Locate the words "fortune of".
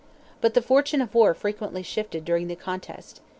0.63-1.13